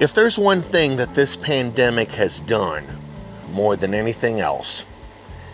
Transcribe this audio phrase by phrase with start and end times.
[0.00, 2.86] If there's one thing that this pandemic has done
[3.50, 4.86] more than anything else,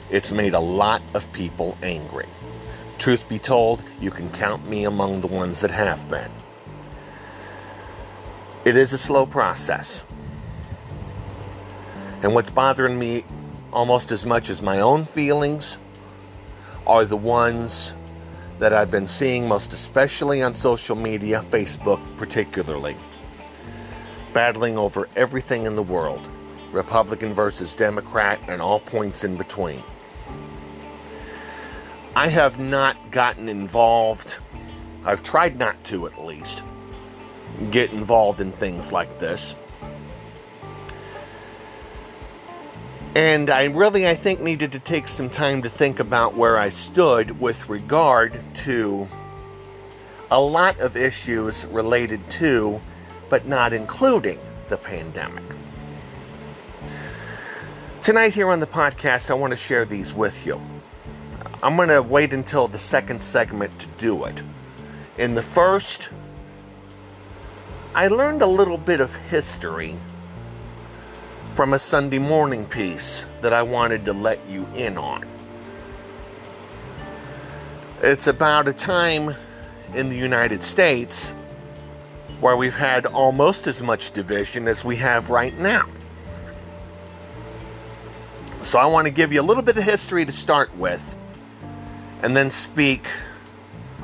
[0.08, 2.28] it's made a lot of people angry.
[2.98, 6.30] Truth be told, you can count me among the ones that have been.
[8.64, 10.04] It is a slow process.
[12.22, 13.24] And what's bothering me
[13.72, 15.76] almost as much as my own feelings
[16.86, 17.94] are the ones
[18.60, 22.96] that I've been seeing most especially on social media, Facebook particularly,
[24.36, 26.28] battling over everything in the world
[26.70, 29.82] Republican versus Democrat, and all points in between.
[32.14, 34.36] I have not gotten involved,
[35.06, 36.64] I've tried not to at least,
[37.70, 39.54] get involved in things like this.
[43.14, 46.68] And I really, I think, needed to take some time to think about where I
[46.68, 49.08] stood with regard to
[50.30, 52.82] a lot of issues related to,
[53.28, 54.38] but not including,
[54.68, 55.44] the pandemic.
[58.02, 60.60] Tonight, here on the podcast, I want to share these with you.
[61.62, 64.40] I'm going to wait until the second segment to do it.
[65.18, 66.08] In the first,
[67.94, 69.96] I learned a little bit of history
[71.54, 75.26] from a Sunday morning piece that I wanted to let you in on.
[78.02, 79.34] It's about a time
[79.94, 81.32] in the United States
[82.40, 85.88] where we've had almost as much division as we have right now.
[88.62, 91.02] So I want to give you a little bit of history to start with
[92.22, 93.06] and then speak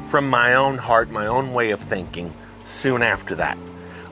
[0.09, 2.33] from my own heart, my own way of thinking
[2.67, 3.59] soon after that.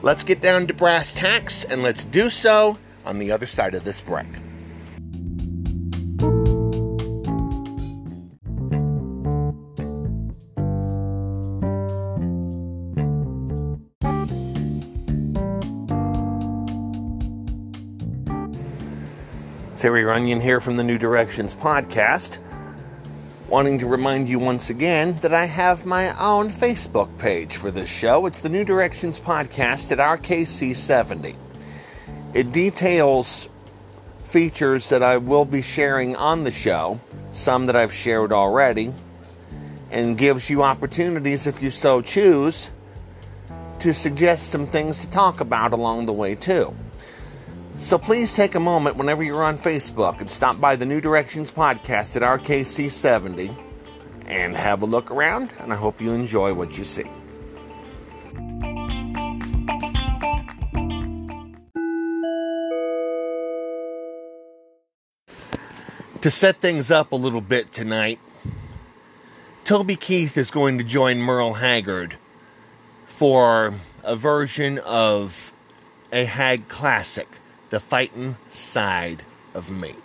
[0.01, 3.83] Let's get down to brass tacks and let's do so on the other side of
[3.83, 4.27] this break.
[19.81, 22.37] Terry Runyan here from the New Directions podcast,
[23.49, 27.89] wanting to remind you once again that I have my own Facebook page for this
[27.89, 28.27] show.
[28.27, 31.35] It's the New Directions podcast at RKC70.
[32.35, 33.49] It details
[34.23, 36.99] features that I will be sharing on the show,
[37.31, 38.93] some that I've shared already,
[39.89, 42.69] and gives you opportunities, if you so choose,
[43.79, 46.71] to suggest some things to talk about along the way, too.
[47.75, 51.51] So please take a moment whenever you're on Facebook and stop by the New Directions
[51.51, 53.55] podcast at RKC70
[54.27, 57.05] and have a look around, and I hope you enjoy what you see.
[66.21, 68.19] To set things up a little bit tonight,
[69.63, 72.15] Toby Keith is going to join Merle Haggard
[73.07, 73.73] for
[74.03, 75.51] a version of
[76.13, 77.27] a Hag classic,
[77.71, 79.23] The fighting Side
[79.53, 79.95] of Me.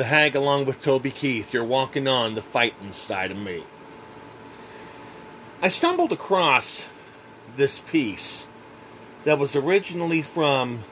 [0.00, 1.52] The hag along with Toby Keith.
[1.52, 3.62] You're walking on the fighting side of me.
[5.60, 6.86] I stumbled across
[7.56, 8.48] this piece
[9.24, 10.84] that was originally from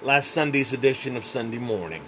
[0.00, 2.02] last Sunday's edition of Sunday Morning.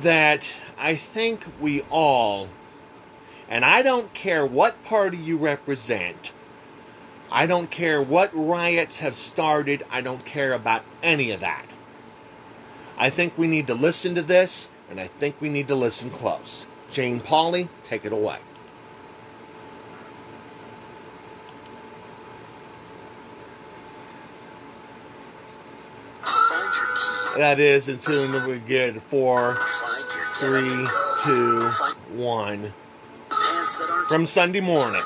[0.00, 2.48] That I think we all,
[3.46, 6.32] and I don't care what party you represent,
[7.30, 11.71] I don't care what riots have started, I don't care about any of that.
[12.98, 16.10] I think we need to listen to this, and I think we need to listen
[16.10, 16.66] close.
[16.90, 18.38] Jane Pauley, take it away.
[27.36, 29.56] That is until we get four,
[30.34, 30.86] three,
[31.24, 31.60] two,
[32.14, 32.74] one.
[34.08, 35.00] From Sunday morning.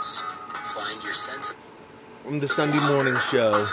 [2.25, 3.65] From the Sunday morning show.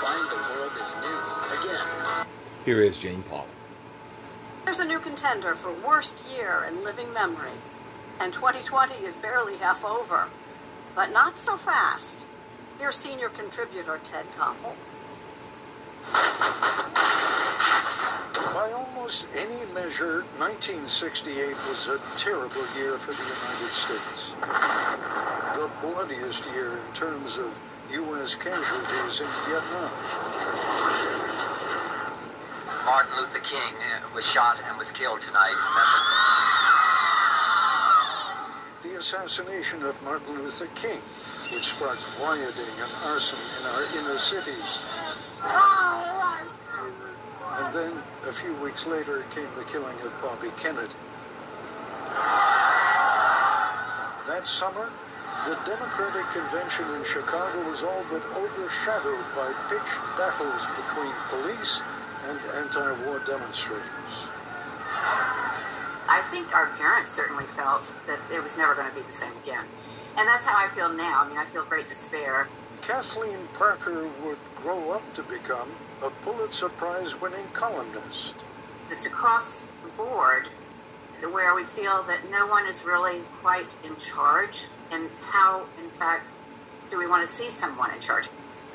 [2.63, 3.47] Here is Jane Paul.
[4.73, 7.61] There's a new contender for worst year in living memory.
[8.19, 10.29] And 2020 is barely half over.
[10.95, 12.25] But not so fast.
[12.79, 14.73] Here's senior contributor Ted Koppel.
[18.55, 24.33] By almost any measure, 1968 was a terrible year for the United States.
[25.53, 27.53] The bloodiest year in terms of
[27.91, 28.33] U.S.
[28.33, 29.91] casualties in Vietnam.
[32.85, 35.55] Martin Luther King uh, was shot and was killed tonight.
[38.83, 40.99] The assassination of Martin Luther King,
[41.53, 44.79] which sparked rioting and arson in our inner cities.
[47.55, 47.93] And then,
[48.27, 50.91] a few weeks later, came the killing of Bobby Kennedy.
[54.27, 54.89] That summer,
[55.47, 61.81] the Democratic Convention in Chicago was all but overshadowed by pitched battles between police
[62.27, 64.29] and anti-war demonstrators.
[66.07, 69.33] I think our parents certainly felt that it was never going to be the same
[69.43, 69.65] again.
[70.17, 71.23] And that's how I feel now.
[71.23, 72.47] I mean, I feel great despair.
[72.81, 75.69] Kathleen Parker would grow up to become
[76.03, 78.35] a Pulitzer Prize winning columnist.
[78.89, 80.49] It's across the board
[81.31, 86.35] where we feel that no one is really quite in charge, and how, in fact,
[86.89, 88.27] do we want to see someone in charge?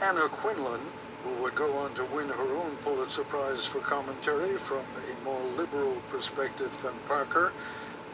[0.02, 0.80] Anna Quindlen,
[1.28, 5.42] who would go on to win her own Pulitzer Prize for commentary from a more
[5.56, 7.52] liberal perspective than Parker,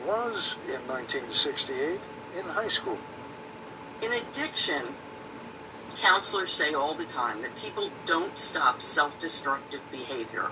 [0.06, 2.00] was in 1968
[2.38, 2.99] in high school.
[4.02, 4.83] In addiction,
[5.97, 10.50] counselors say all the time that people don't stop self destructive behavior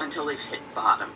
[0.00, 1.12] until they've hit bottom.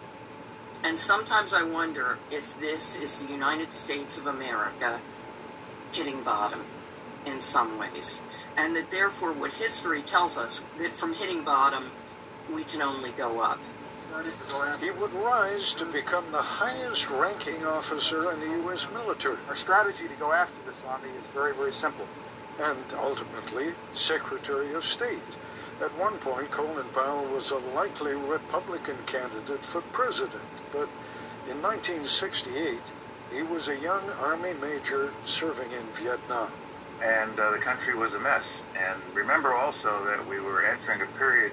[0.83, 5.01] And sometimes I wonder if this is the United States of America
[5.93, 6.65] hitting bottom
[7.25, 8.23] in some ways.
[8.57, 11.91] And that therefore, what history tells us that from hitting bottom,
[12.55, 13.59] we can only go up.
[14.81, 18.91] He would rise to become the highest ranking officer in the U.S.
[18.93, 19.37] military.
[19.49, 22.07] Our strategy to go after this army is very, very simple
[22.59, 25.37] and ultimately Secretary of State.
[25.83, 30.89] At one point, Colin Powell was a likely Republican candidate for president, but
[31.51, 32.81] in 1968,
[33.33, 36.51] he was a young Army major serving in Vietnam.
[37.03, 38.63] And uh, the country was a mess.
[38.79, 41.53] And remember also that we were entering a period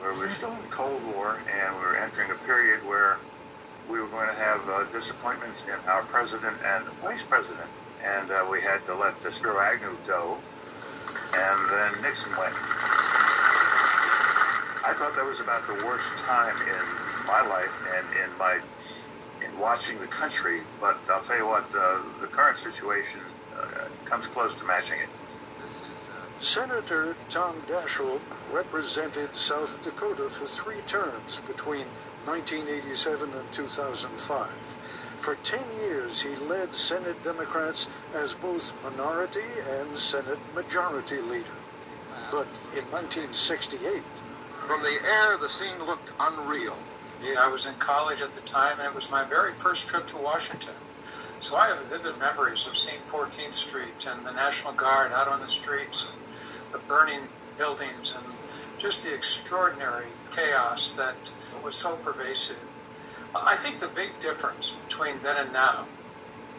[0.00, 3.18] where we were still in the Cold War, and we were entering a period where
[3.88, 7.68] we were going to have uh, disappointments in our president and vice president
[8.04, 10.36] and uh, we had to let Spiro Agnew go,
[11.34, 12.54] and then Nixon went.
[14.84, 18.58] I thought that was about the worst time in my life and in my
[19.46, 20.60] in watching the country.
[20.80, 23.20] But I'll tell you what, uh, the current situation
[24.12, 25.08] comes close to matching it.
[25.08, 28.20] Uh, Senator Tom Daschle
[28.52, 31.86] represented South Dakota for three terms between
[32.26, 34.48] 1987 and 2005.
[35.16, 39.48] For 10 years, he led Senate Democrats as both minority
[39.80, 41.56] and Senate majority leader.
[42.30, 44.02] But in 1968,
[44.66, 46.76] from the air, the scene looked unreal.
[47.24, 50.06] Yeah, I was in college at the time, and it was my very first trip
[50.08, 50.74] to Washington.
[51.42, 55.40] So I have vivid memories of seeing 14th Street and the National Guard out on
[55.40, 57.22] the streets, and the burning
[57.58, 58.24] buildings, and
[58.78, 61.34] just the extraordinary chaos that
[61.64, 62.60] was so pervasive.
[63.34, 65.86] I think the big difference between then and now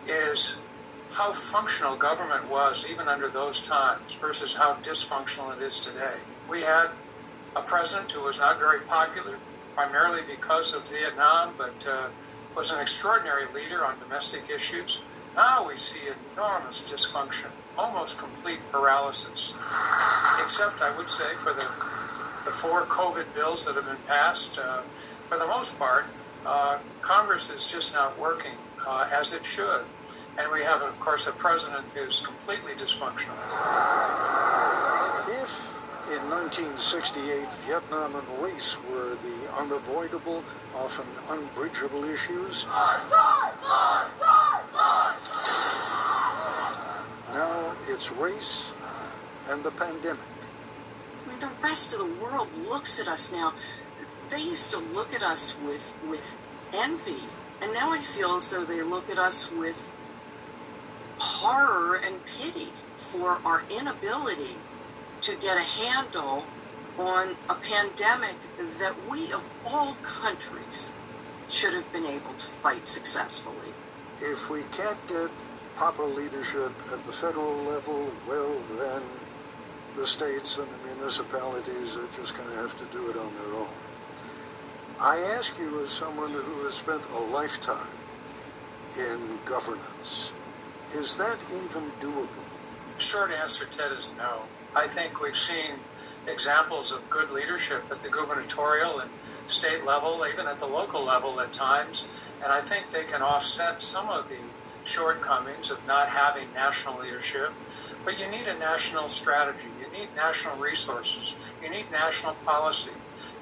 [0.05, 0.57] is
[1.11, 6.17] how functional government was even under those times versus how dysfunctional it is today.
[6.49, 6.89] We had
[7.55, 9.37] a president who was not very popular,
[9.75, 12.09] primarily because of Vietnam, but uh,
[12.55, 15.01] was an extraordinary leader on domestic issues.
[15.35, 16.01] Now we see
[16.33, 19.55] enormous dysfunction, almost complete paralysis,
[20.43, 21.67] except I would say for the,
[22.45, 26.05] the four COVID bills that have been passed, uh, for the most part,
[26.45, 28.53] uh, Congress is just not working
[28.85, 29.85] uh, as it should.
[30.37, 33.37] And we have, of course, a president who's completely dysfunctional.
[36.53, 40.43] If in 1968 Vietnam and race were the unavoidable,
[40.75, 42.67] often unbridgeable issues,
[47.33, 48.75] now it's race
[49.49, 50.19] and the pandemic.
[51.25, 53.53] I mean, the rest of the world looks at us now.
[54.29, 56.35] They used to look at us with with
[56.71, 57.23] envy,
[57.63, 59.91] and now I feel as though they look at us with
[61.17, 64.57] horror and pity for our inability
[65.23, 66.43] to get a handle
[66.97, 68.35] on a pandemic
[68.79, 70.93] that we, of all countries,
[71.49, 73.55] should have been able to fight successfully.
[74.17, 75.29] If we can't get
[75.75, 79.01] proper leadership at the federal level, well, then
[79.95, 83.53] the states and the municipalities are just going to have to do it on their
[83.55, 83.69] own.
[84.99, 87.95] I ask you, as someone who has spent a lifetime
[88.99, 90.33] in governance,
[90.93, 92.27] is that even doable?
[92.97, 94.43] Short answer, Ted, is no.
[94.75, 95.71] I think we've seen
[96.27, 99.11] examples of good leadership at the gubernatorial and
[99.45, 103.81] state level, even at the local level at times, and I think they can offset
[103.81, 104.39] some of the
[104.85, 107.51] shortcomings of not having national leadership.
[108.03, 112.91] But you need a national strategy, you need national resources, you need national policy,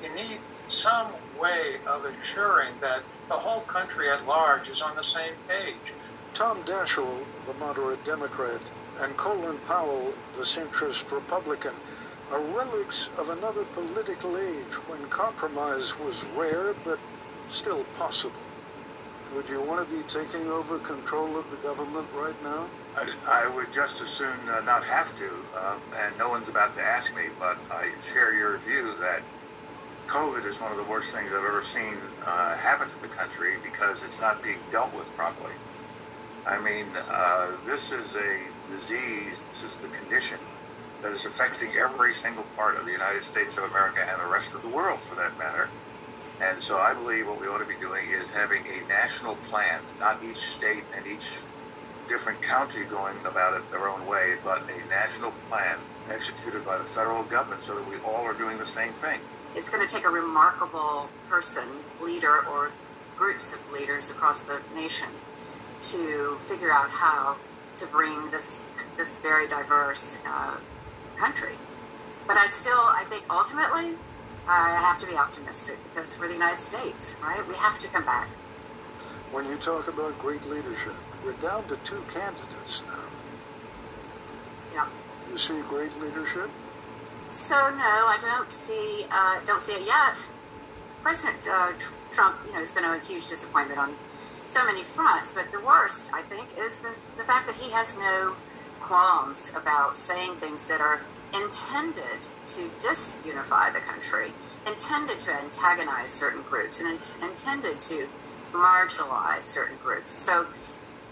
[0.03, 5.03] you need some way of ensuring that the whole country at large is on the
[5.03, 5.93] same page.
[6.33, 8.71] Tom Daschle, the moderate Democrat,
[9.01, 11.73] and Colin Powell, the centrist Republican,
[12.31, 16.97] are relics of another political age when compromise was rare but
[17.49, 18.39] still possible.
[19.35, 22.65] Would you want to be taking over control of the government right now?
[22.95, 26.73] I, I would just as soon uh, not have to, uh, and no one's about
[26.75, 29.21] to ask me, but I share your view that
[30.07, 31.95] COVID is one of the worst things I've ever seen
[32.25, 35.53] uh, happen to the country because it's not being dealt with properly.
[36.45, 38.39] I mean, uh, this is a
[38.71, 40.39] disease, this is the condition
[41.03, 44.53] that is affecting every single part of the United States of America and the rest
[44.53, 45.69] of the world for that matter.
[46.41, 49.81] And so I believe what we ought to be doing is having a national plan,
[49.99, 51.39] not each state and each
[52.07, 55.77] different county going about it their own way, but a national plan
[56.09, 59.19] executed by the federal government so that we all are doing the same thing.
[59.55, 61.67] It's going to take a remarkable person,
[62.01, 62.71] leader, or
[63.15, 65.09] groups of leaders across the nation
[65.81, 67.35] to figure out how
[67.77, 70.57] to bring this this very diverse uh,
[71.17, 71.53] country.
[72.27, 73.97] But I still, I think ultimately,
[74.47, 78.05] I have to be optimistic because for the United States, right, we have to come
[78.05, 78.27] back.
[79.31, 82.99] When you talk about great leadership, we're down to two candidates now.
[84.73, 84.87] Yeah.
[85.25, 86.49] Do you see great leadership?
[87.29, 90.27] So no, I don't see uh, don't see it yet.
[91.01, 91.71] President uh,
[92.11, 93.95] Trump, you know, has been a huge disappointment on
[94.47, 97.97] so many fronts, but the worst, I think, is the, the fact that he has
[97.97, 98.35] no
[98.79, 101.01] qualms about saying things that are
[101.35, 104.33] intended to disunify the country,
[104.67, 106.89] intended to antagonize certain groups, and
[107.21, 108.07] in- intended to
[108.55, 110.21] marginalize certain groups.
[110.23, 110.47] So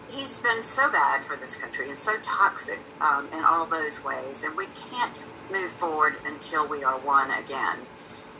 [0.07, 4.43] he's been so bad for this country and so toxic um, in all those ways,
[4.43, 5.17] and we can't
[5.51, 7.87] move forward until we are one again.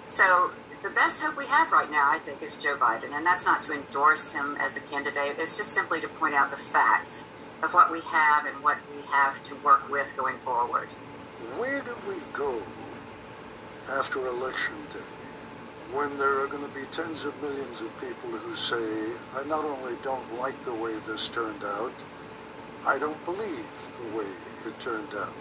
[0.07, 0.51] So
[0.81, 3.59] the best hope we have right now, I think, is Joe Biden, and that's not
[3.61, 5.35] to endorse him as a candidate.
[5.37, 7.25] It's just simply to point out the facts
[7.61, 10.91] of what we have and what we have to work with going forward.
[11.57, 12.61] Where do we go
[13.91, 14.99] after Election Day
[15.91, 19.65] when there are going to be tens of millions of people who say, I not
[19.65, 21.93] only don't like the way this turned out,
[22.85, 24.27] I don't believe the way
[24.65, 25.33] it turned out?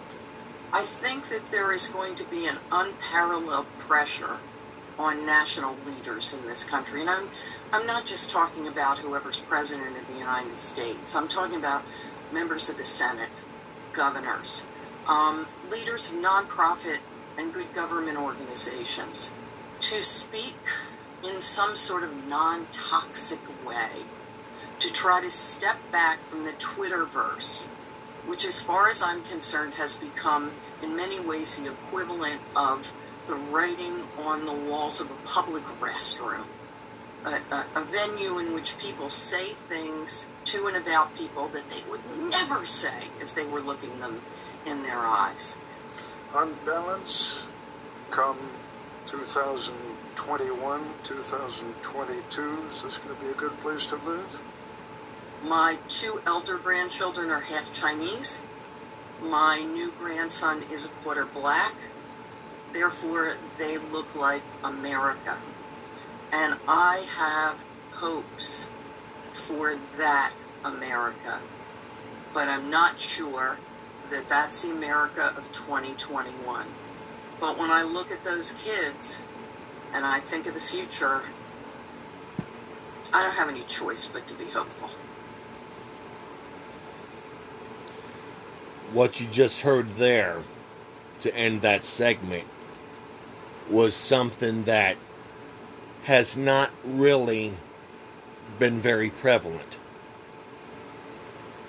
[0.73, 4.37] I think that there is going to be an unparalleled pressure
[4.99, 6.99] on national leaders in this country.
[7.01, 7.29] And I'm,
[7.71, 11.83] I'm not just talking about whoever's president of the United States, I'm talking about
[12.31, 13.29] members of the Senate,
[13.93, 14.67] governors,
[15.07, 16.99] um, leaders of nonprofit
[17.37, 19.31] and good government organizations
[19.79, 20.57] to speak
[21.23, 24.03] in some sort of non toxic way,
[24.79, 27.67] to try to step back from the Twitterverse,
[28.27, 30.51] which, as far as I'm concerned, has become
[30.83, 32.91] in many ways the equivalent of
[33.29, 36.45] the writing on the walls of a public restroom,
[37.25, 41.83] a, a, a, venue in which people say things to and about people that they
[41.89, 44.19] would never say if they were looking them
[44.65, 45.59] in their eyes.
[46.33, 47.47] On balance,
[48.09, 48.37] come
[49.05, 54.41] 2021, 2022, is this going to be a good place to live?
[55.43, 58.45] My two elder grandchildren are half Chinese.
[59.21, 61.73] My new grandson is a quarter black
[62.73, 65.37] therefore they look like America.
[66.31, 68.69] And I have hopes
[69.33, 70.33] for that
[70.63, 71.39] America.
[72.33, 73.57] But I'm not sure
[74.11, 76.65] that that's the America of 2021.
[77.39, 79.19] But when I look at those kids
[79.93, 81.21] and I think of the future,
[83.13, 84.89] I don't have any choice but to be hopeful.
[88.93, 90.37] What you just heard there
[91.21, 92.45] to end that segment
[93.69, 94.97] was something that
[96.03, 97.53] has not really
[98.57, 99.77] been very prevalent.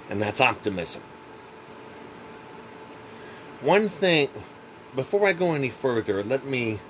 [0.08, 1.02] And that's optimism.
[3.60, 4.28] One thing,
[4.96, 6.80] before I go any further, let me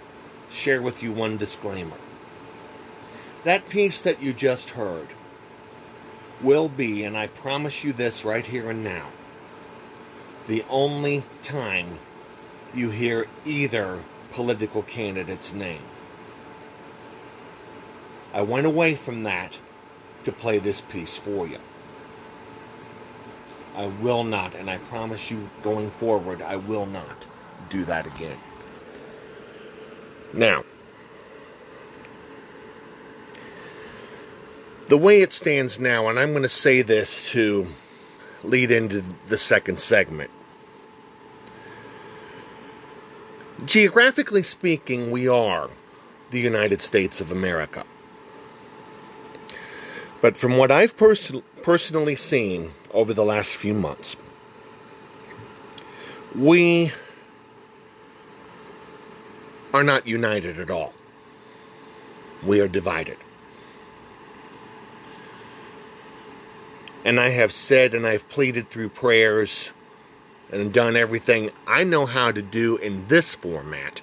[0.51, 1.97] share with you one disclaimer.
[3.45, 5.09] That piece that you just heard
[6.41, 9.07] will be, and I promise you this right here and now,
[10.47, 11.99] the only time
[12.75, 14.01] you hear either
[14.33, 15.83] political candidate's name.
[18.33, 19.59] I went away from that
[20.25, 21.59] to play this piece for you.
[23.77, 27.27] I will not, and I promise you going forward, I will not
[27.69, 28.37] do that again.
[30.33, 30.65] Now,
[34.89, 37.67] the way it stands now, and I'm going to say this to
[38.43, 40.31] lead into the second segment.
[43.65, 45.69] Geographically speaking, we are
[46.31, 47.85] the United States of America.
[50.23, 54.17] But from what I've pers- personally seen over the last few months,
[56.35, 56.93] we
[59.75, 60.95] are not united at all.
[62.47, 63.19] We are divided.
[67.05, 69.73] And I have said and I've pleaded through prayers
[70.51, 74.03] and done everything I know how to do in this format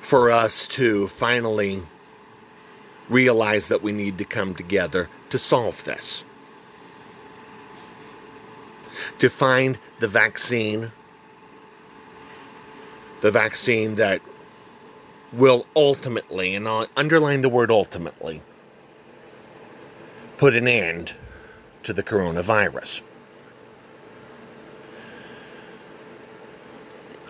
[0.00, 1.82] for us to finally
[3.08, 6.24] realize that we need to come together to solve this.
[9.18, 10.92] To find the vaccine,
[13.20, 14.20] the vaccine that
[15.32, 18.42] will ultimately, and I'll underline the word ultimately,
[20.36, 21.14] put an end
[21.82, 23.02] to the coronavirus.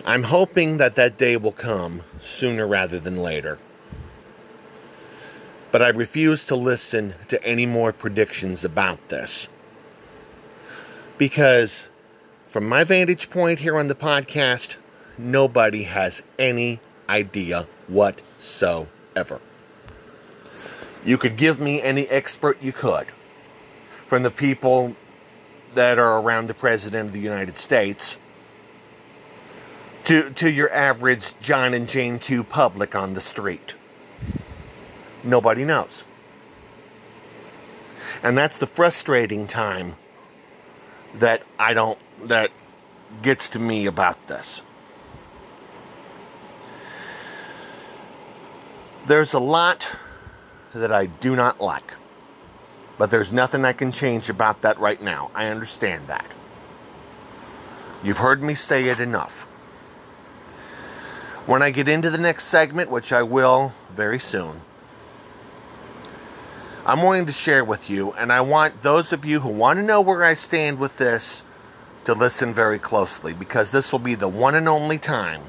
[0.07, 3.57] I'm hoping that that day will come sooner rather than later.
[5.71, 9.49] But I refuse to listen to any more predictions about this.
[11.17, 11.89] Because,
[12.47, 14.75] from my vantage point here on the podcast,
[15.17, 19.41] nobody has any idea whatsoever.
[21.03, 23.07] You could give me any expert you could.
[24.05, 24.95] From the people
[25.73, 28.17] that are around the President of the United States
[30.05, 33.75] to, to your average John and Jane Q public on the street.
[35.23, 36.05] Nobody knows.
[38.23, 39.95] And that's the frustrating time
[41.15, 42.51] that I don't, that
[43.21, 44.61] gets to me about this.
[49.07, 49.95] There's a lot
[50.73, 51.93] that I do not like.
[52.97, 55.29] But there's nothing I can change about that right now.
[55.35, 56.33] I understand that.
[58.03, 59.47] You've heard me say it enough.
[61.45, 64.61] When I get into the next segment, which I will very soon,
[66.87, 69.83] I'm wanting to share with you, and I want those of you who want to
[69.83, 71.43] know where I stand with this
[72.05, 75.43] to listen very closely because this will be the one and only time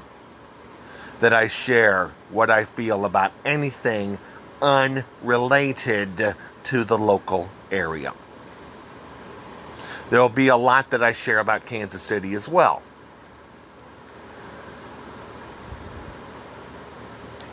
[1.19, 4.19] that I share what I feel about anything
[4.61, 8.13] unrelated to the local area.
[10.11, 12.83] There will be a lot that I share about Kansas City as well.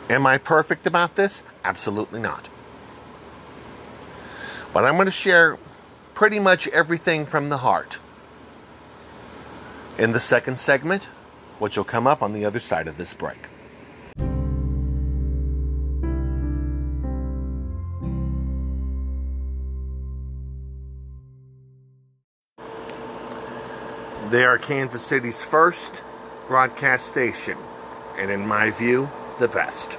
[0.09, 1.41] Am I perfect about this?
[1.63, 2.49] Absolutely not.
[4.71, 5.57] But I'm going to share
[6.13, 7.99] pretty much everything from the heart
[9.97, 11.05] in the second segment,
[11.57, 13.47] which will come up on the other side of this break.
[24.29, 26.03] They are Kansas City's first
[26.47, 27.57] broadcast station,
[28.17, 29.97] and in my view, the best.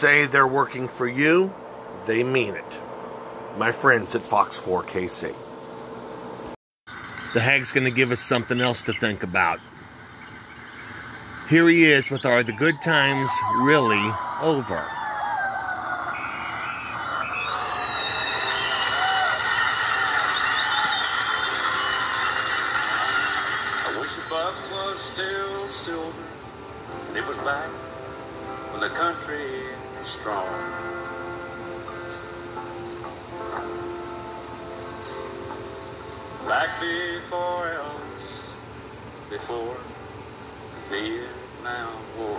[0.00, 1.52] Say they're working for you,
[2.06, 2.78] they mean it.
[3.58, 5.34] My friends at Fox 4 KC.
[7.34, 9.60] The Hag's going to give us something else to think about.
[11.50, 14.10] Here he is with Are the Good Times Really
[14.40, 14.82] Over?
[36.60, 38.50] Back before Elvis,
[39.30, 39.78] before
[40.74, 42.38] the Vietnam War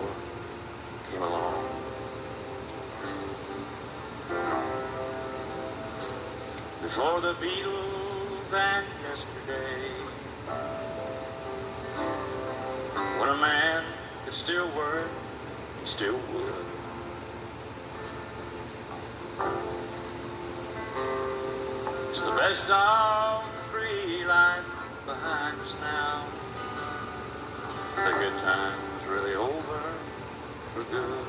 [1.10, 1.66] came along.
[6.84, 9.90] Before the Beatles and yesterday.
[13.20, 13.84] When a man
[14.26, 15.10] could still work,
[15.80, 16.66] and still would.
[22.12, 24.66] It's the best of free life
[25.06, 26.26] behind us now.
[27.96, 29.80] The good time's really over
[30.74, 31.26] for good.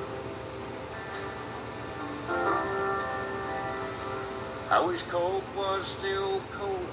[4.72, 6.88] I wish Coke was still cold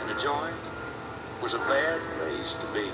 [0.00, 0.54] and a joint
[1.40, 2.88] was a bad place to be.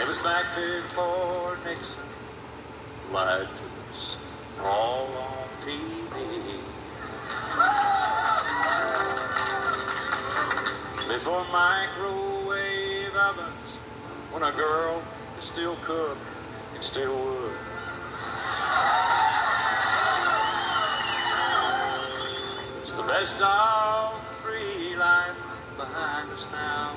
[0.00, 2.02] It was back before Nixon
[3.12, 4.16] lied to us
[4.62, 6.03] all on TV.
[11.08, 13.78] Before microwave ovens,
[14.30, 15.02] when a girl
[15.34, 16.18] could still cook
[16.74, 17.52] and still would.
[22.82, 25.36] It's the best of free life
[25.76, 26.92] behind us now.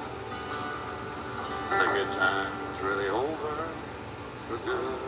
[1.70, 3.68] The good time's really over
[4.48, 5.00] for good.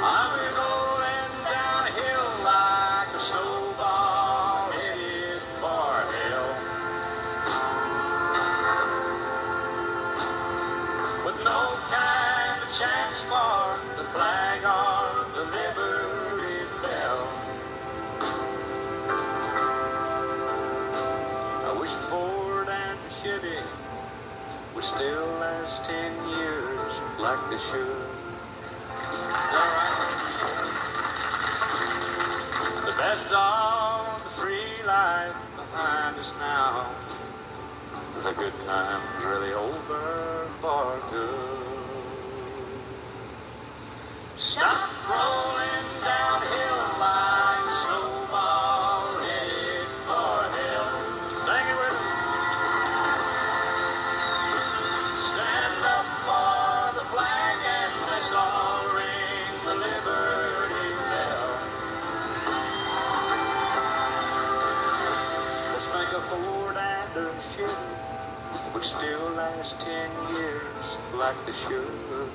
[0.00, 0.54] I've been
[23.24, 23.42] And
[24.76, 27.82] would still last ten years like they should.
[27.82, 29.18] Is
[29.50, 29.94] that?
[32.86, 36.86] The best of the free life behind us now.
[38.22, 41.58] The good time's really over for good.
[44.36, 46.37] Stop rolling downhill
[69.68, 72.30] last ten years like they should.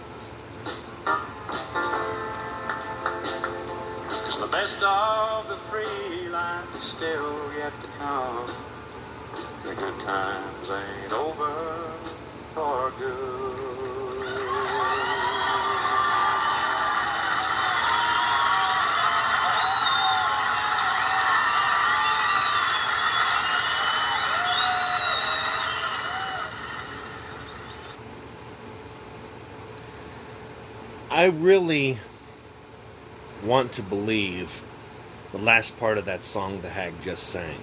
[4.23, 8.45] Cause the best of the free life is still yet to come.
[9.63, 11.53] The good times ain't over
[12.53, 13.52] for good.
[31.23, 31.99] I really
[33.45, 34.61] want to believe
[35.31, 37.59] the last part of that song the hag just sang.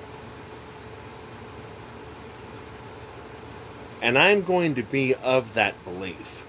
[4.01, 6.47] And I'm going to be of that belief.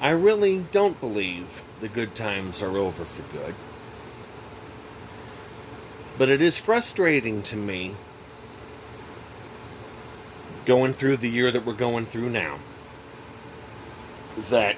[0.00, 3.54] I really don't believe the good times are over for good.
[6.18, 7.94] But it is frustrating to me
[10.66, 12.58] going through the year that we're going through now
[14.48, 14.76] that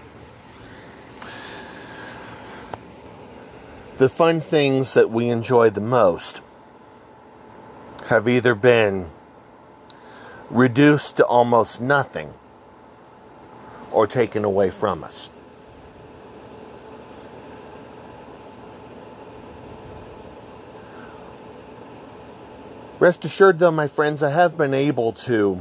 [3.97, 6.43] the fun things that we enjoy the most
[8.07, 9.11] have either been
[10.51, 12.35] reduced to almost nothing
[13.93, 15.31] or taken away from us.
[22.99, 25.61] Rest assured, though, my friends, I have been able to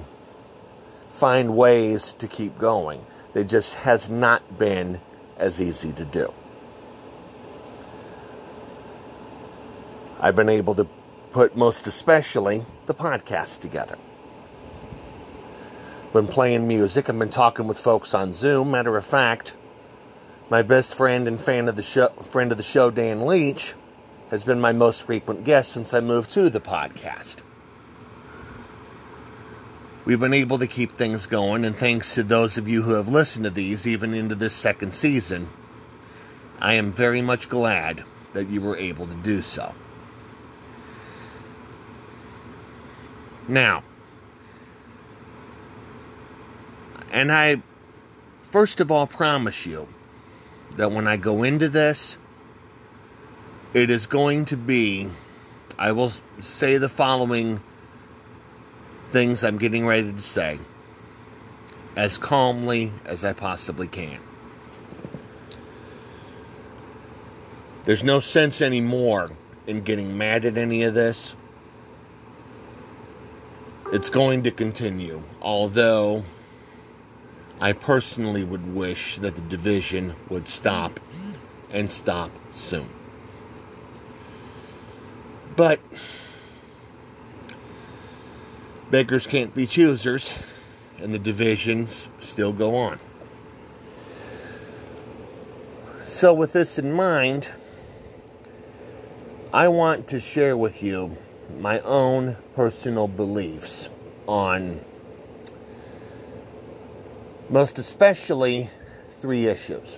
[1.09, 3.05] find ways to keep going.
[3.33, 5.01] It just has not been
[5.37, 6.33] as easy to do.
[10.19, 10.87] I've been able to
[11.31, 13.97] put most especially the podcast together.
[16.13, 17.09] been playing music.
[17.09, 18.71] I've been talking with folks on Zoom.
[18.71, 19.55] Matter of fact,
[20.49, 23.73] my best friend and fan of the show, friend of the show, Dan Leach,
[24.29, 27.42] has been my most frequent guest since I moved to the podcast.
[30.05, 33.07] We've been able to keep things going, and thanks to those of you who have
[33.07, 35.47] listened to these, even into this second season,
[36.59, 39.73] I am very much glad that you were able to do so.
[43.47, 43.83] Now,
[47.11, 47.61] and I
[48.51, 49.87] first of all promise you
[50.77, 52.17] that when I go into this,
[53.73, 55.09] it is going to be,
[55.77, 57.61] I will say the following
[59.13, 60.57] things I'm getting ready to say
[61.95, 64.17] as calmly as I possibly can.
[67.85, 69.29] There's no sense anymore
[69.67, 71.35] in getting mad at any of this.
[73.91, 76.23] It's going to continue, although
[77.61, 80.99] I personally would wish that the division would stop
[81.69, 82.89] and stop soon.
[85.55, 85.79] But
[88.93, 90.37] beggars can't be choosers,
[90.99, 92.99] and the divisions still go on.
[96.05, 97.49] So, with this in mind,
[99.51, 101.17] I want to share with you
[101.59, 103.89] my own personal beliefs
[104.27, 104.79] on
[107.49, 108.69] most especially
[109.17, 109.95] three issues.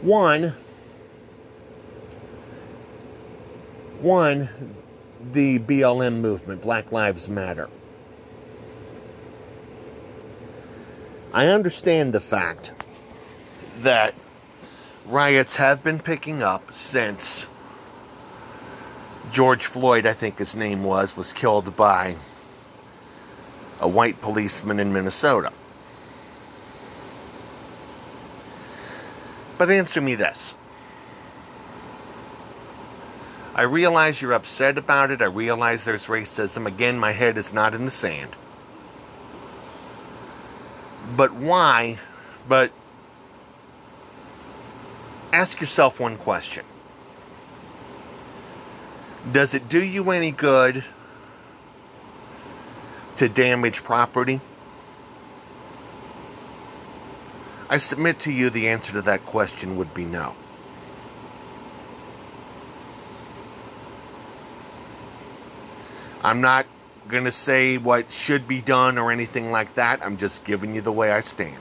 [0.00, 0.52] One,
[4.00, 4.48] one,
[5.30, 7.68] the BLM movement, Black Lives Matter.
[11.32, 12.72] I understand the fact
[13.78, 14.14] that
[15.06, 17.46] riots have been picking up since
[19.32, 22.16] George Floyd, I think his name was, was killed by
[23.80, 25.52] a white policeman in Minnesota.
[29.56, 30.54] But answer me this.
[33.54, 35.20] I realize you're upset about it.
[35.20, 36.66] I realize there's racism.
[36.66, 38.34] Again, my head is not in the sand.
[41.16, 41.98] But why?
[42.48, 42.72] But
[45.32, 46.64] ask yourself one question
[49.30, 50.84] Does it do you any good
[53.16, 54.40] to damage property?
[57.68, 60.34] I submit to you the answer to that question would be no.
[66.24, 66.66] I'm not
[67.08, 70.00] going to say what should be done or anything like that.
[70.04, 71.58] I'm just giving you the way I stand.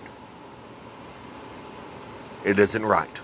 [2.46, 3.22] It isn't right.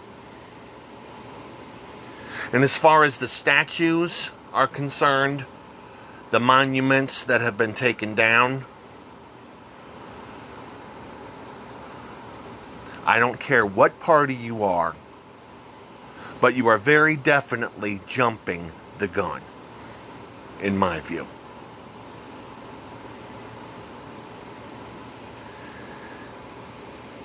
[2.52, 5.46] And as far as the statues are concerned,
[6.32, 8.66] the monuments that have been taken down,
[13.06, 14.96] I don't care what party you are,
[16.42, 19.42] but you are very definitely jumping the gun
[20.62, 21.28] in my view.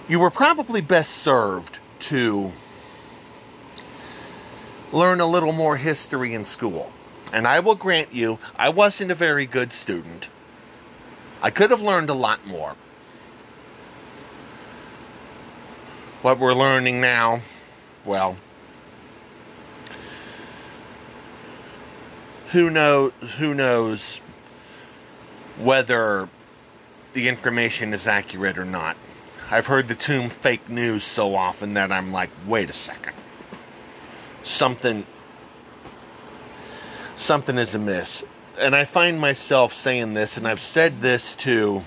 [0.09, 2.53] You were probably best served to
[4.93, 6.93] learn a little more history in school.
[7.33, 10.29] And I will grant you, I wasn't a very good student.
[11.41, 12.77] I could have learned a lot more.
[16.21, 17.41] What we're learning now,
[18.05, 18.37] well,
[22.53, 24.21] who knows who knows
[25.59, 26.29] whether
[27.15, 28.97] the information is accurate or not.
[29.51, 33.15] I've heard the term fake news so often that I'm like, wait a second.
[34.45, 35.07] Something
[37.17, 38.25] something is amiss.
[38.59, 41.83] And I find myself saying this and I've said this to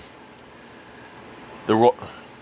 [1.66, 1.92] the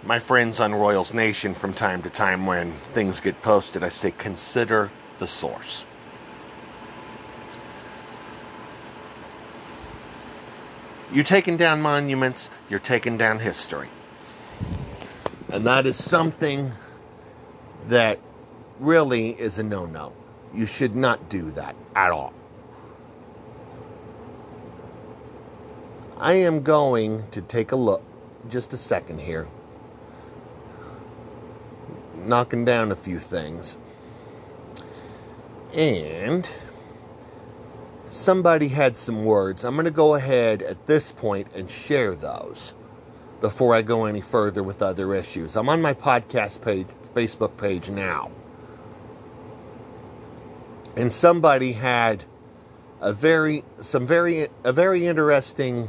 [0.02, 3.84] my friends on Royals Nation from time to time when things get posted.
[3.84, 5.86] I say consider the source.
[11.14, 13.88] You're taking down monuments, you're taking down history.
[15.48, 16.72] And that is something
[17.86, 18.18] that
[18.80, 20.12] really is a no no.
[20.52, 22.32] You should not do that at all.
[26.18, 28.02] I am going to take a look,
[28.50, 29.46] just a second here,
[32.16, 33.76] knocking down a few things.
[35.72, 36.50] And
[38.14, 39.64] somebody had some words.
[39.64, 42.72] I'm going to go ahead at this point and share those
[43.40, 45.56] before I go any further with other issues.
[45.56, 48.30] I'm on my podcast page, Facebook page now.
[50.96, 52.22] And somebody had
[53.00, 55.88] a very some very a very interesting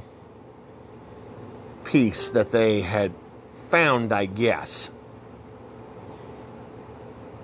[1.84, 3.14] piece that they had
[3.70, 4.90] found, I guess.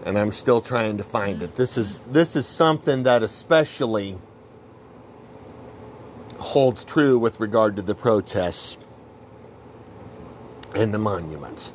[0.03, 1.55] And I'm still trying to find it.
[1.55, 4.17] This is this is something that especially
[6.51, 8.77] holds true with regard to the protests
[10.75, 11.71] and the monuments.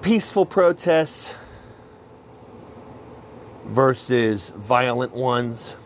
[0.00, 1.36] Peaceful protests
[3.64, 5.76] versus violent ones.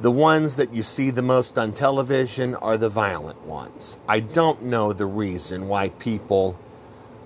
[0.00, 3.96] The ones that you see the most on television are the violent ones.
[4.06, 6.56] I don't know the reason why people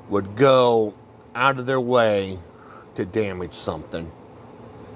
[0.08, 0.94] would go
[1.34, 2.38] out of their way
[2.94, 4.10] to damage something.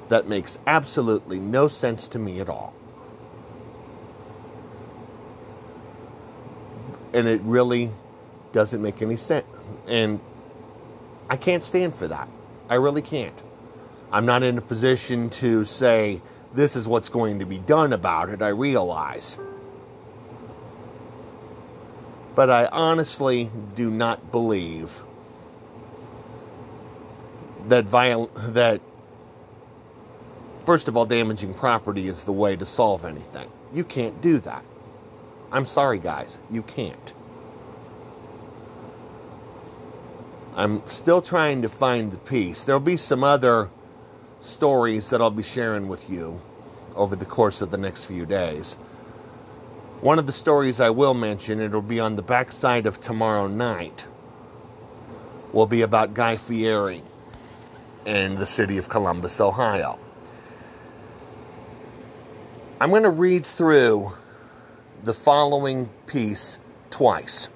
[0.08, 2.74] That makes absolutely no sense to me at all.
[7.12, 7.90] And it really
[8.52, 9.46] doesn't make any sense.
[9.86, 10.20] And
[11.28, 12.28] I can't stand for that.
[12.68, 13.34] I really can't.
[14.12, 16.20] I'm not in a position to say
[16.54, 19.36] this is what's going to be done about it, I realize.
[22.34, 25.02] But I honestly do not believe
[27.68, 28.80] that viol- that
[30.64, 33.48] first of all damaging property is the way to solve anything.
[33.72, 34.64] You can't do that.
[35.52, 37.12] I'm sorry guys, you can't.
[40.56, 42.62] I'm still trying to find the piece.
[42.62, 43.70] There'll be some other
[44.40, 46.40] stories that I'll be sharing with you
[46.94, 48.74] over the course of the next few days.
[50.00, 54.06] One of the stories I will mention, it'll be on the backside of tomorrow night,
[55.52, 57.02] will be about Guy Fieri
[58.04, 59.98] in the city of Columbus, Ohio.
[62.84, 64.12] I'm going to read through
[65.04, 66.58] the following piece
[66.90, 67.48] twice.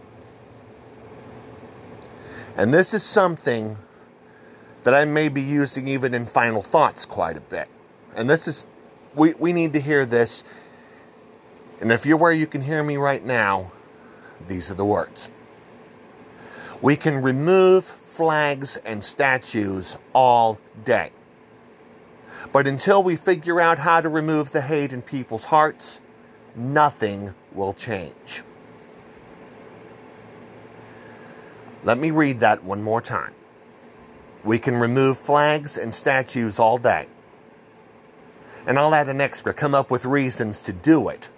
[2.57, 3.77] And this is something
[4.85, 7.69] that I may be using even in final thoughts quite a bit.
[8.17, 8.65] And this is,
[9.15, 10.45] we, we need to hear this.
[11.83, 13.71] And if you're where you can hear me right now,
[14.47, 15.29] these are the words.
[16.81, 21.11] We can remove flags and statues all day.
[22.53, 26.01] But until we figure out how to remove the hate in people's hearts,
[26.57, 28.43] nothing will change.
[31.85, 33.35] Let me read that one more time.
[34.45, 37.07] We can remove flags and statues all day.
[38.67, 41.29] And I'll add an extra, come up with reasons to do it.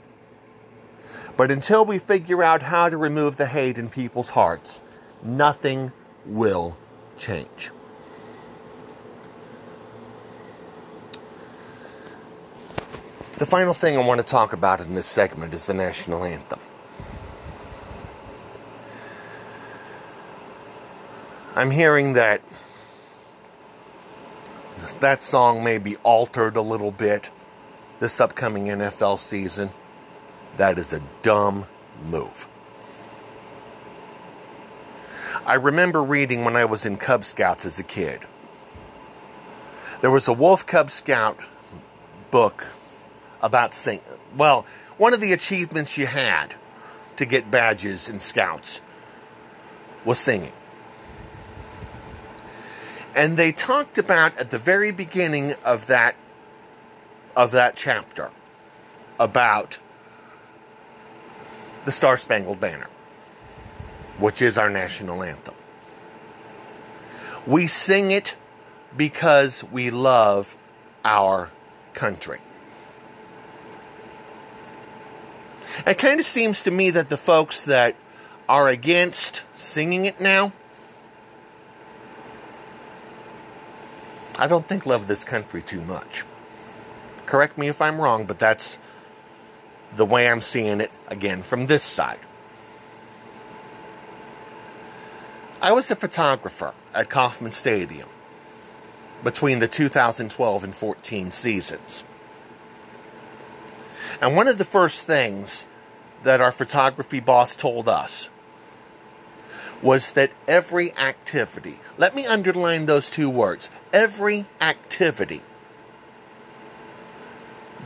[1.37, 4.83] But until we figure out how to remove the hate in people's hearts,
[5.23, 5.93] nothing
[6.27, 6.77] will
[7.19, 7.71] change.
[13.41, 16.59] The final thing I want to talk about in this segment is the national anthem.
[21.57, 22.43] I'm hearing that
[25.01, 27.31] that song may be altered a little bit
[27.99, 29.71] this upcoming NFL season.
[30.59, 31.67] That is a dumb
[32.05, 32.47] move.
[35.47, 38.21] I remember reading when I was in Cub Scouts as a kid.
[40.03, 41.39] There was a Wolf Cub Scout
[42.31, 42.67] book
[43.43, 44.03] about singing.
[44.37, 44.67] Well,
[44.99, 46.55] one of the achievements you had
[47.17, 48.81] to get badges in Scouts
[50.05, 50.53] was singing.
[53.15, 56.15] And they talked about at the very beginning of that
[57.37, 58.31] of that chapter
[59.19, 59.79] about
[61.85, 62.89] the Star Spangled Banner,
[64.19, 65.55] which is our national anthem.
[67.47, 68.37] We sing it
[68.97, 70.57] because we love
[71.05, 71.51] our
[71.95, 72.41] country.
[75.87, 77.95] It kind of seems to me that the folks that
[78.49, 80.53] are against singing it now,
[84.39, 86.25] I don't think love this country too much.
[87.27, 88.79] Correct me if I'm wrong, but that's
[89.95, 92.19] the way I'm seeing it again from this side.
[95.63, 98.09] I was a photographer at Kauffman Stadium
[99.23, 102.05] between the 2012 and 14 seasons.
[104.21, 105.67] And one of the first things
[106.23, 108.29] that our photography boss told us
[109.83, 115.41] was that every activity, let me underline those two words, every activity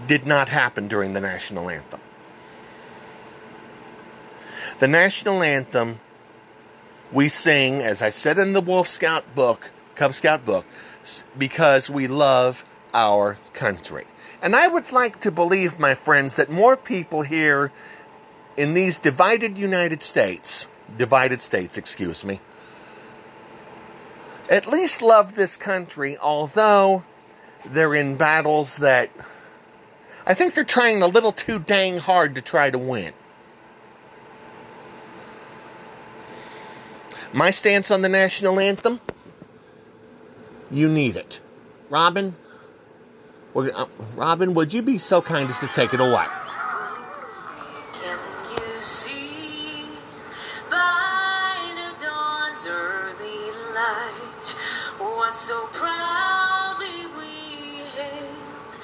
[0.09, 2.01] did not happen during the national anthem.
[4.81, 6.01] The national anthem
[7.13, 10.67] we sing, as I said in the Wolf Scout book, Cub Scout book,
[11.39, 14.05] because we love our country.
[14.45, 17.73] And I would like to believe, my friends, that more people here
[18.59, 20.69] in these divided United States,
[20.99, 22.41] divided states, excuse me,
[24.51, 27.05] at least love this country, although
[27.65, 29.09] they're in battles that
[30.27, 33.15] I think they're trying a little too dang hard to try to win.
[37.33, 39.01] My stance on the national anthem
[40.71, 41.41] you need it.
[41.89, 42.37] Robin,
[43.57, 43.87] uh,
[44.17, 46.27] Robin, would you be so kind as to take it away?
[55.35, 58.77] So proudly we hailed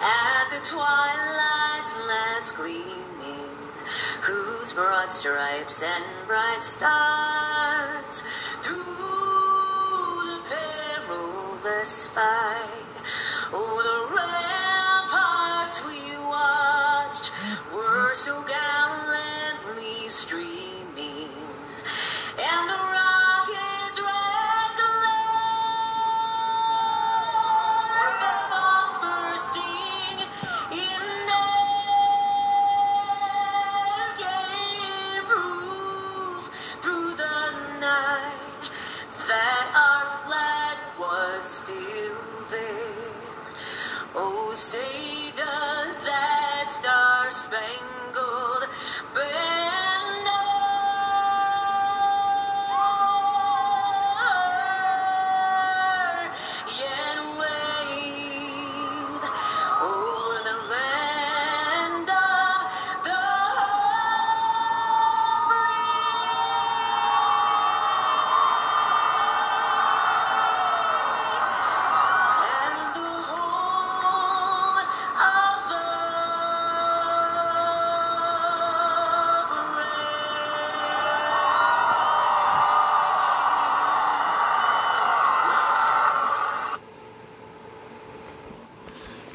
[0.00, 3.50] at the twilight's last gleaming,
[4.22, 8.20] whose broad stripes and bright stars
[8.62, 8.76] through
[10.30, 10.56] the
[11.08, 12.85] perilous fight
[13.52, 17.30] over the ramparts we watched
[17.74, 18.75] were so gallantly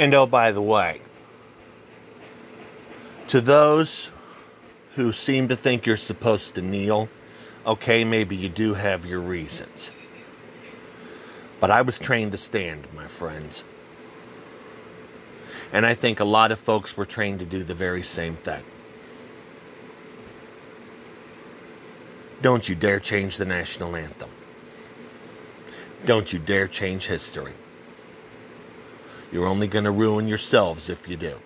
[0.02, 1.00] And oh, by the way,
[3.28, 4.10] to those
[4.96, 7.08] who seem to think you're supposed to kneel,
[7.68, 9.92] okay, maybe you do have your reasons.
[11.60, 13.64] But I was trained to stand, my friends.
[15.72, 18.64] And I think a lot of folks were trained to do the very same thing.
[22.42, 24.32] Don't you dare change the national anthem.
[26.08, 27.54] Don't you dare change history.
[29.32, 31.40] You're only going to ruin yourselves if you do.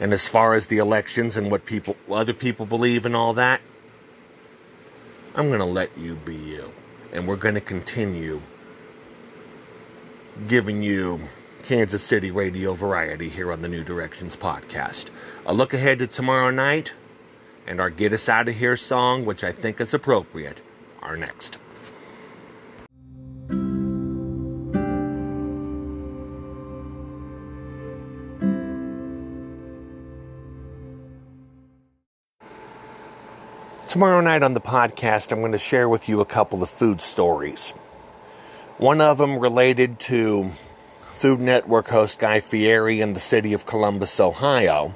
[0.00, 3.60] And as far as the elections and what people other people believe and all that,
[5.34, 6.72] I'm going to let you be you.
[7.12, 8.40] And we're going to continue
[10.46, 11.20] giving you
[11.64, 15.10] Kansas City radio variety here on the New Directions podcast.
[15.46, 16.92] A look ahead to tomorrow night
[17.66, 20.60] and our Get Us Out of Here song, which I think is appropriate,
[21.02, 21.58] are next.
[33.98, 37.00] Tomorrow night on the podcast, I'm going to share with you a couple of food
[37.00, 37.72] stories.
[38.76, 40.52] One of them related to
[41.00, 44.94] Food Network host Guy Fieri in the city of Columbus, Ohio.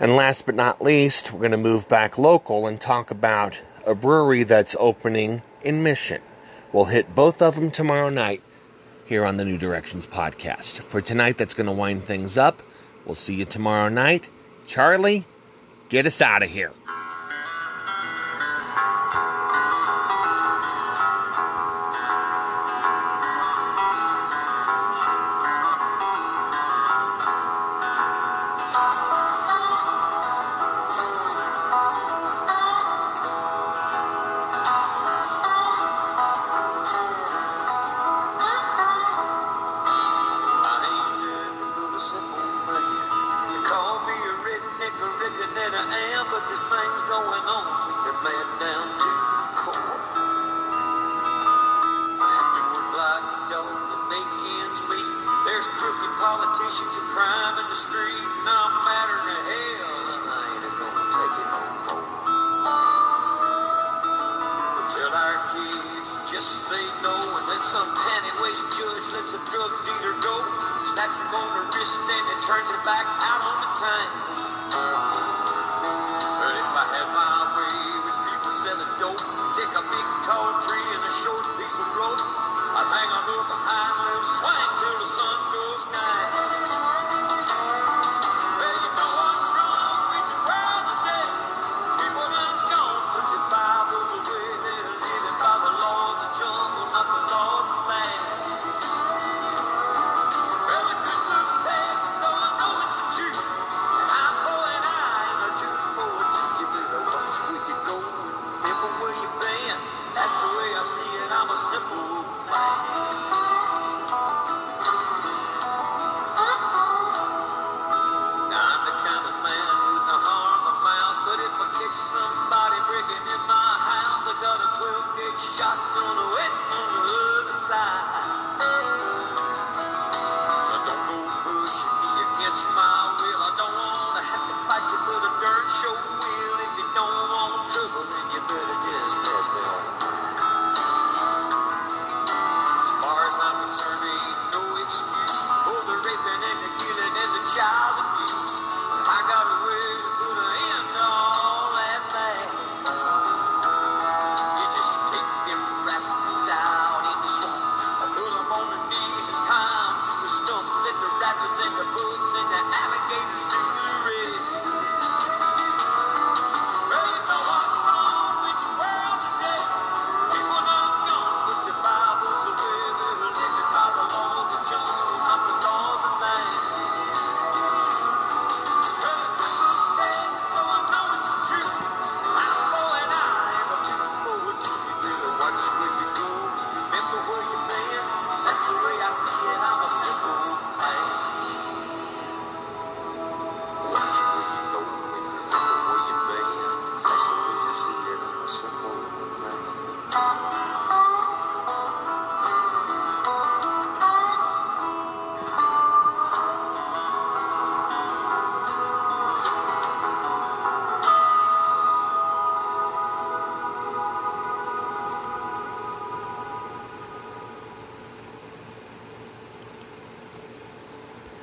[0.00, 3.94] And last but not least, we're going to move back local and talk about a
[3.94, 6.22] brewery that's opening in Mission.
[6.72, 8.40] We'll hit both of them tomorrow night
[9.04, 10.80] here on the New Directions podcast.
[10.80, 12.62] For tonight, that's going to wind things up.
[13.04, 14.30] We'll see you tomorrow night.
[14.64, 15.26] Charlie,
[15.90, 16.72] get us out of here.
[55.78, 60.42] There's crooked politicians and crime in the street, and I'm madder than hell, and I
[60.58, 62.02] ain't gonna take it no more.
[64.90, 70.18] Tell our kids just say no and let some panty-waist judge let some drug dealer
[70.18, 70.34] go.
[70.82, 74.12] Snaps him on the wrist and then turns it back out on the time.
[76.42, 79.22] But if I had my way with people selling dope,
[79.54, 83.36] take a big tall tree and a short piece of rope, I'd hang on to
[83.46, 84.67] behind a little swing.